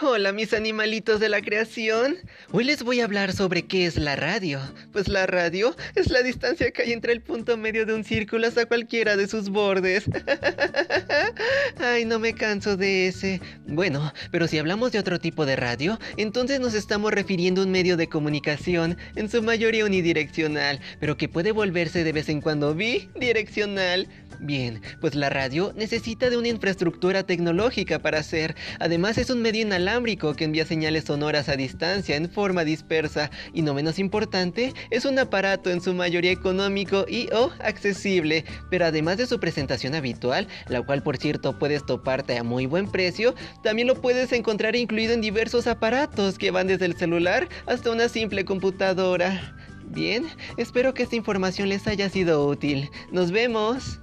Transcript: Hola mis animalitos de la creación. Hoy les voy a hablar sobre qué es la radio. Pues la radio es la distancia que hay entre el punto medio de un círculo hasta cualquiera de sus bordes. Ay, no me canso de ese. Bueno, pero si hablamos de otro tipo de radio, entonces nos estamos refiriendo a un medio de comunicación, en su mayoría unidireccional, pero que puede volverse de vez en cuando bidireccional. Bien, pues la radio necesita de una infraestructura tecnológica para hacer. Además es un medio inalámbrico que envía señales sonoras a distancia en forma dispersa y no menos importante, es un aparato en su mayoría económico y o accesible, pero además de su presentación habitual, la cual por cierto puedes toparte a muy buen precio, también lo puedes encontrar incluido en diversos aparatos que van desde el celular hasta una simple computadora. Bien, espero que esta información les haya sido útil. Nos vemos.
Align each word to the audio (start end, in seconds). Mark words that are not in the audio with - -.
Hola 0.00 0.32
mis 0.32 0.52
animalitos 0.52 1.18
de 1.18 1.28
la 1.28 1.40
creación. 1.40 2.18
Hoy 2.52 2.62
les 2.62 2.84
voy 2.84 3.00
a 3.00 3.04
hablar 3.04 3.32
sobre 3.32 3.62
qué 3.66 3.84
es 3.84 3.96
la 3.96 4.14
radio. 4.14 4.60
Pues 4.92 5.08
la 5.08 5.26
radio 5.26 5.74
es 5.96 6.08
la 6.10 6.22
distancia 6.22 6.70
que 6.70 6.82
hay 6.82 6.92
entre 6.92 7.12
el 7.12 7.20
punto 7.20 7.56
medio 7.56 7.84
de 7.84 7.94
un 7.94 8.04
círculo 8.04 8.46
hasta 8.46 8.66
cualquiera 8.66 9.16
de 9.16 9.26
sus 9.26 9.48
bordes. 9.48 10.04
Ay, 11.78 12.04
no 12.04 12.20
me 12.20 12.32
canso 12.34 12.76
de 12.76 13.08
ese. 13.08 13.40
Bueno, 13.66 14.12
pero 14.30 14.46
si 14.46 14.58
hablamos 14.58 14.92
de 14.92 15.00
otro 15.00 15.18
tipo 15.18 15.44
de 15.46 15.56
radio, 15.56 15.98
entonces 16.16 16.60
nos 16.60 16.74
estamos 16.74 17.12
refiriendo 17.12 17.62
a 17.62 17.64
un 17.64 17.72
medio 17.72 17.96
de 17.96 18.08
comunicación, 18.08 18.96
en 19.16 19.28
su 19.28 19.42
mayoría 19.42 19.84
unidireccional, 19.84 20.78
pero 21.00 21.16
que 21.16 21.28
puede 21.28 21.50
volverse 21.50 22.04
de 22.04 22.12
vez 22.12 22.28
en 22.28 22.40
cuando 22.40 22.72
bidireccional. 22.72 24.08
Bien, 24.40 24.80
pues 25.00 25.16
la 25.16 25.30
radio 25.30 25.72
necesita 25.74 26.30
de 26.30 26.36
una 26.36 26.46
infraestructura 26.46 27.24
tecnológica 27.24 27.98
para 27.98 28.20
hacer. 28.20 28.54
Además 28.78 29.18
es 29.18 29.30
un 29.30 29.42
medio 29.42 29.62
inalámbrico 29.88 30.34
que 30.34 30.44
envía 30.44 30.66
señales 30.66 31.04
sonoras 31.04 31.48
a 31.48 31.56
distancia 31.56 32.16
en 32.16 32.28
forma 32.28 32.62
dispersa 32.62 33.30
y 33.54 33.62
no 33.62 33.72
menos 33.72 33.98
importante, 33.98 34.74
es 34.90 35.06
un 35.06 35.18
aparato 35.18 35.70
en 35.70 35.80
su 35.80 35.94
mayoría 35.94 36.30
económico 36.30 37.06
y 37.08 37.30
o 37.32 37.50
accesible, 37.60 38.44
pero 38.68 38.84
además 38.84 39.16
de 39.16 39.26
su 39.26 39.40
presentación 39.40 39.94
habitual, 39.94 40.46
la 40.68 40.82
cual 40.82 41.02
por 41.02 41.16
cierto 41.16 41.58
puedes 41.58 41.86
toparte 41.86 42.36
a 42.36 42.42
muy 42.42 42.66
buen 42.66 42.90
precio, 42.90 43.34
también 43.62 43.88
lo 43.88 43.98
puedes 43.98 44.30
encontrar 44.32 44.76
incluido 44.76 45.14
en 45.14 45.22
diversos 45.22 45.66
aparatos 45.66 46.36
que 46.36 46.50
van 46.50 46.66
desde 46.66 46.84
el 46.84 46.94
celular 46.94 47.48
hasta 47.66 47.90
una 47.90 48.10
simple 48.10 48.44
computadora. 48.44 49.56
Bien, 49.86 50.26
espero 50.58 50.92
que 50.92 51.04
esta 51.04 51.16
información 51.16 51.70
les 51.70 51.86
haya 51.86 52.10
sido 52.10 52.46
útil. 52.46 52.90
Nos 53.10 53.30
vemos. 53.30 54.00